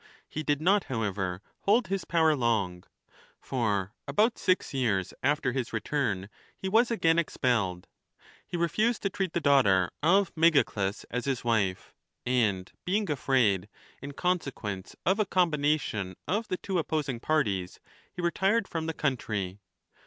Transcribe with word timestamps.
He 0.27 0.41
did 0.41 0.61
not, 0.63 0.85
however, 0.85 1.43
hold 1.59 1.85
his 1.85 2.05
power 2.05 2.35
long, 2.35 2.85
for 3.39 3.93
about 4.07 4.39
six 4.39 4.73
years 4.73 5.13
after 5.21 5.51
his 5.51 5.73
return 5.73 6.27
he 6.57 6.67
was 6.67 6.89
again 6.89 7.19
expelled. 7.19 7.85
He 8.47 8.57
refused 8.57 9.03
to 9.03 9.11
treat 9.11 9.33
the 9.33 9.39
daughter 9.39 9.91
of 10.01 10.33
Megacles 10.35 11.05
as 11.11 11.25
his 11.25 11.43
wife, 11.43 11.93
and 12.25 12.71
being 12.83 13.11
afraid, 13.11 13.69
in 14.01 14.13
con 14.13 14.39
sequence, 14.39 14.95
of 15.05 15.19
a 15.19 15.25
combination 15.27 16.15
of 16.27 16.47
the 16.47 16.57
two 16.57 16.79
opposing 16.79 17.19
parties, 17.19 17.79
he 18.11 18.23
retired 18.23 18.67
from 18.67 18.87
the 18.87 18.95
country. 18.95 19.59